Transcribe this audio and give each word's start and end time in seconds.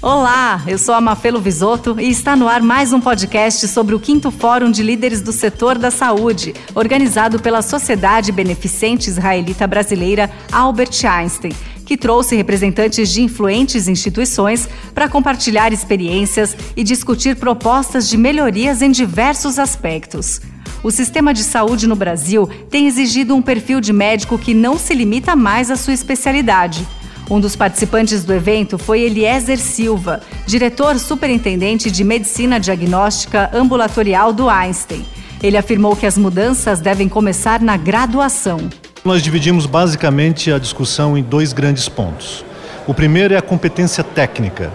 Olá, 0.00 0.62
eu 0.68 0.78
sou 0.78 0.94
a 0.94 1.00
Mafelo 1.00 1.40
Visoto 1.40 1.96
e 1.98 2.08
está 2.08 2.36
no 2.36 2.46
ar 2.46 2.62
mais 2.62 2.92
um 2.92 3.00
podcast 3.00 3.66
sobre 3.66 3.96
o 3.96 3.98
quinto 3.98 4.30
Fórum 4.30 4.70
de 4.70 4.80
Líderes 4.80 5.20
do 5.20 5.32
Setor 5.32 5.76
da 5.76 5.90
Saúde, 5.90 6.54
organizado 6.72 7.40
pela 7.40 7.62
Sociedade 7.62 8.30
Beneficente 8.30 9.10
Israelita 9.10 9.66
Brasileira 9.66 10.30
Albert 10.52 11.04
Einstein, 11.04 11.50
que 11.84 11.96
trouxe 11.96 12.36
representantes 12.36 13.10
de 13.10 13.22
influentes 13.22 13.88
instituições 13.88 14.68
para 14.94 15.08
compartilhar 15.08 15.72
experiências 15.72 16.56
e 16.76 16.84
discutir 16.84 17.34
propostas 17.34 18.08
de 18.08 18.16
melhorias 18.16 18.82
em 18.82 18.92
diversos 18.92 19.58
aspectos. 19.58 20.40
O 20.80 20.92
sistema 20.92 21.34
de 21.34 21.42
saúde 21.42 21.88
no 21.88 21.96
Brasil 21.96 22.48
tem 22.70 22.86
exigido 22.86 23.34
um 23.34 23.42
perfil 23.42 23.80
de 23.80 23.92
médico 23.92 24.38
que 24.38 24.54
não 24.54 24.78
se 24.78 24.94
limita 24.94 25.34
mais 25.34 25.72
à 25.72 25.76
sua 25.76 25.92
especialidade. 25.92 26.86
Um 27.30 27.38
dos 27.38 27.54
participantes 27.54 28.24
do 28.24 28.32
evento 28.32 28.78
foi 28.78 29.02
Eliezer 29.02 29.58
Silva, 29.58 30.22
diretor 30.46 30.98
superintendente 30.98 31.90
de 31.90 32.02
medicina 32.02 32.58
diagnóstica 32.58 33.50
ambulatorial 33.52 34.32
do 34.32 34.48
Einstein. 34.48 35.04
Ele 35.42 35.58
afirmou 35.58 35.94
que 35.94 36.06
as 36.06 36.16
mudanças 36.16 36.80
devem 36.80 37.06
começar 37.06 37.60
na 37.60 37.76
graduação. 37.76 38.58
Nós 39.04 39.22
dividimos 39.22 39.66
basicamente 39.66 40.50
a 40.50 40.58
discussão 40.58 41.18
em 41.18 41.22
dois 41.22 41.52
grandes 41.52 41.86
pontos. 41.86 42.46
O 42.86 42.94
primeiro 42.94 43.34
é 43.34 43.36
a 43.36 43.42
competência 43.42 44.02
técnica, 44.02 44.72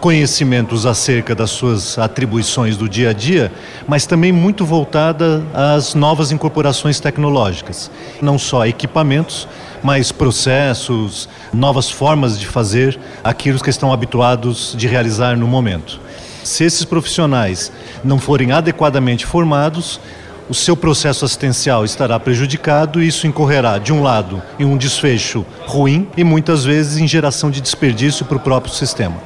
conhecimentos 0.00 0.84
acerca 0.84 1.36
das 1.36 1.50
suas 1.50 1.96
atribuições 1.96 2.76
do 2.76 2.88
dia 2.88 3.10
a 3.10 3.12
dia, 3.12 3.52
mas 3.86 4.06
também 4.06 4.32
muito 4.32 4.64
voltada 4.64 5.40
às 5.54 5.94
novas 5.94 6.32
incorporações 6.32 6.98
tecnológicas. 6.98 7.88
Não 8.20 8.36
só 8.40 8.66
equipamentos, 8.66 9.46
mas 9.82 10.12
processos, 10.12 11.28
novas 11.52 11.90
formas 11.90 12.38
de 12.38 12.46
fazer 12.46 12.98
aquilo 13.22 13.60
que 13.60 13.70
estão 13.70 13.92
habituados 13.92 14.74
de 14.76 14.86
realizar 14.86 15.36
no 15.36 15.46
momento. 15.46 16.00
Se 16.44 16.64
esses 16.64 16.84
profissionais 16.84 17.70
não 18.02 18.18
forem 18.18 18.52
adequadamente 18.52 19.24
formados, 19.24 20.00
o 20.48 20.54
seu 20.54 20.76
processo 20.76 21.24
assistencial 21.24 21.84
estará 21.84 22.18
prejudicado 22.18 23.02
e 23.02 23.06
isso 23.06 23.26
incorrerá, 23.26 23.78
de 23.78 23.92
um 23.92 24.02
lado, 24.02 24.42
em 24.58 24.64
um 24.64 24.76
desfecho 24.76 25.46
ruim 25.66 26.08
e 26.16 26.24
muitas 26.24 26.64
vezes 26.64 26.98
em 26.98 27.06
geração 27.06 27.50
de 27.50 27.60
desperdício 27.60 28.24
para 28.26 28.36
o 28.36 28.40
próprio 28.40 28.74
sistema. 28.74 29.16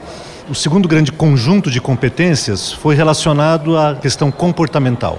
O 0.49 0.55
segundo 0.55 0.87
grande 0.87 1.11
conjunto 1.11 1.71
de 1.71 1.81
competências 1.81 2.71
foi 2.71 2.95
relacionado 2.95 3.77
à 3.77 3.97
questão 3.97 4.31
comportamental. 4.31 5.19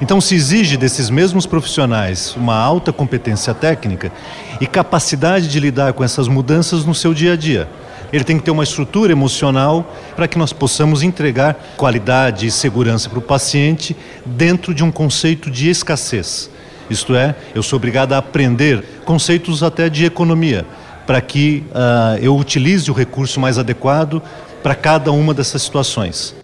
Então, 0.00 0.20
se 0.20 0.34
exige 0.34 0.76
desses 0.76 1.10
mesmos 1.10 1.44
profissionais 1.44 2.34
uma 2.36 2.56
alta 2.56 2.92
competência 2.92 3.52
técnica 3.52 4.12
e 4.60 4.66
capacidade 4.66 5.48
de 5.48 5.58
lidar 5.58 5.92
com 5.92 6.04
essas 6.04 6.28
mudanças 6.28 6.84
no 6.84 6.94
seu 6.94 7.12
dia 7.12 7.32
a 7.32 7.36
dia. 7.36 7.68
Ele 8.12 8.24
tem 8.24 8.38
que 8.38 8.44
ter 8.44 8.50
uma 8.50 8.62
estrutura 8.62 9.12
emocional 9.12 9.92
para 10.14 10.28
que 10.28 10.38
nós 10.38 10.52
possamos 10.52 11.02
entregar 11.02 11.74
qualidade 11.76 12.46
e 12.46 12.50
segurança 12.50 13.10
para 13.10 13.18
o 13.18 13.22
paciente 13.22 13.96
dentro 14.24 14.72
de 14.72 14.84
um 14.84 14.90
conceito 14.90 15.50
de 15.50 15.68
escassez. 15.68 16.48
Isto 16.88 17.14
é, 17.14 17.34
eu 17.54 17.62
sou 17.62 17.76
obrigado 17.76 18.14
a 18.14 18.18
aprender 18.18 18.82
conceitos 19.04 19.62
até 19.62 19.90
de 19.90 20.06
economia, 20.06 20.64
para 21.06 21.20
que 21.20 21.64
uh, 21.70 22.18
eu 22.22 22.34
utilize 22.36 22.90
o 22.90 22.94
recurso 22.94 23.40
mais 23.40 23.58
adequado 23.58 24.22
para 24.62 24.74
cada 24.74 25.12
uma 25.12 25.34
dessas 25.34 25.62
situações. 25.62 26.37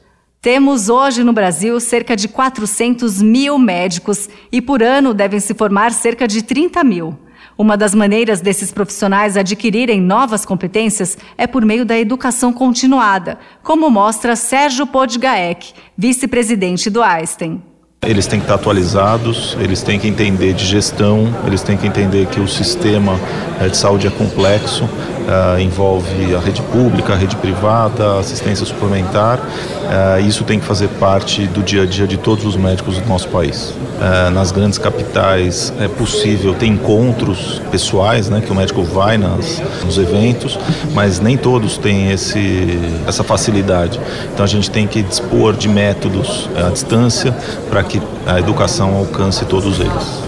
Temos 0.45 0.91
hoje 0.91 1.25
no 1.25 1.33
Brasil 1.33 1.81
cerca 1.81 2.14
de 2.14 2.28
400 2.28 3.23
mil 3.23 3.59
médicos 3.59 4.28
e 4.53 4.61
por 4.61 4.83
ano 4.83 5.14
devem 5.14 5.41
se 5.41 5.55
formar 5.55 5.91
cerca 5.91 6.28
de 6.28 6.42
30 6.42 6.84
mil. 6.84 7.17
Uma 7.56 7.78
das 7.78 7.95
maneiras 7.95 8.42
desses 8.42 8.70
profissionais 8.70 9.39
adquirirem 9.39 10.03
novas 10.03 10.45
competências 10.45 11.17
é 11.39 11.47
por 11.47 11.65
meio 11.65 11.87
da 11.87 11.98
educação 11.98 12.53
continuada, 12.53 13.39
como 13.62 13.89
mostra 13.89 14.37
Sérgio 14.37 14.87
Podgaek, 14.87 15.72
vice-presidente 15.97 16.91
do 16.91 17.03
Einstein. 17.03 17.62
Eles 18.03 18.27
têm 18.27 18.39
que 18.39 18.45
estar 18.45 18.56
atualizados, 18.56 19.56
eles 19.59 19.83
têm 19.83 19.98
que 19.98 20.06
entender 20.06 20.53
de 20.53 20.67
gestão, 20.67 21.34
eles 21.47 21.62
têm 21.62 21.75
que 21.75 21.87
entender 21.87 22.27
que 22.27 22.38
o 22.38 22.47
sistema 22.47 23.19
eh, 23.62 23.69
de 23.69 23.78
saúde 23.78 24.09
é 24.09 24.10
complexo, 24.10 24.87
uh, 25.24 25.58
envolve 25.60 26.34
a 26.34 26.38
rede 26.38 26.62
pública, 26.62 27.12
a 27.12 27.16
rede 27.16 27.36
privada, 27.36 28.18
assistência 28.18 28.64
suplementar. 28.64 29.38
Uh, 29.38 30.26
isso 30.26 30.44
tem 30.44 30.58
que 30.58 30.64
fazer 30.64 30.88
parte 31.00 31.46
do 31.46 31.62
dia 31.62 31.82
a 31.82 31.86
dia 31.86 32.06
de 32.06 32.16
todos 32.16 32.44
os 32.44 32.56
médicos 32.56 32.98
do 32.98 33.08
nosso 33.08 33.28
país. 33.28 33.70
Uh, 33.70 34.30
nas 34.32 34.50
grandes 34.50 34.78
capitais 34.78 35.72
é 35.78 35.88
possível 35.88 36.54
ter 36.54 36.66
encontros 36.66 37.60
pessoais, 37.70 38.28
né, 38.28 38.40
que 38.40 38.50
o 38.50 38.54
médico 38.54 38.82
vai 38.82 39.16
nas, 39.16 39.62
nos 39.84 39.98
eventos, 39.98 40.58
mas 40.92 41.20
nem 41.20 41.36
todos 41.36 41.78
têm 41.78 42.10
esse, 42.10 42.78
essa 43.06 43.22
facilidade. 43.22 44.00
Então 44.32 44.44
a 44.44 44.48
gente 44.48 44.70
tem 44.70 44.86
que 44.86 45.02
dispor 45.02 45.54
de 45.54 45.68
métodos 45.68 46.48
à 46.56 46.70
distância 46.70 47.34
para 47.70 47.82
que 47.82 48.00
a 48.26 48.38
educação 48.38 48.96
alcance 48.96 49.44
todos 49.44 49.78
eles. 49.78 50.23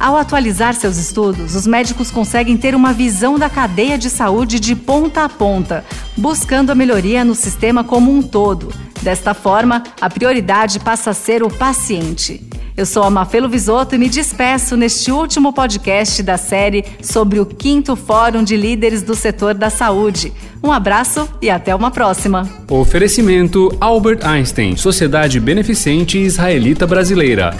Ao 0.00 0.16
atualizar 0.16 0.72
seus 0.72 0.96
estudos, 0.96 1.54
os 1.54 1.66
médicos 1.66 2.10
conseguem 2.10 2.56
ter 2.56 2.74
uma 2.74 2.90
visão 2.90 3.38
da 3.38 3.50
cadeia 3.50 3.98
de 3.98 4.08
saúde 4.08 4.58
de 4.58 4.74
ponta 4.74 5.24
a 5.24 5.28
ponta, 5.28 5.84
buscando 6.16 6.70
a 6.70 6.74
melhoria 6.74 7.22
no 7.22 7.34
sistema 7.34 7.84
como 7.84 8.10
um 8.10 8.22
todo. 8.22 8.72
Desta 9.02 9.34
forma, 9.34 9.82
a 10.00 10.08
prioridade 10.08 10.80
passa 10.80 11.10
a 11.10 11.14
ser 11.14 11.42
o 11.42 11.50
paciente. 11.50 12.40
Eu 12.74 12.86
sou 12.86 13.02
a 13.02 13.10
Mafelo 13.10 13.46
Visoto 13.46 13.94
e 13.94 13.98
me 13.98 14.08
despeço 14.08 14.74
neste 14.74 15.12
último 15.12 15.52
podcast 15.52 16.22
da 16.22 16.38
série 16.38 16.82
sobre 17.02 17.38
o 17.38 17.44
quinto 17.44 17.94
Fórum 17.94 18.42
de 18.42 18.56
Líderes 18.56 19.02
do 19.02 19.14
Setor 19.14 19.52
da 19.52 19.68
Saúde. 19.68 20.32
Um 20.64 20.72
abraço 20.72 21.28
e 21.42 21.50
até 21.50 21.74
uma 21.74 21.90
próxima. 21.90 22.48
Oferecimento 22.70 23.70
Albert 23.78 24.20
Einstein, 24.24 24.78
Sociedade 24.78 25.38
Beneficente 25.38 26.16
Israelita 26.16 26.86
Brasileira. 26.86 27.54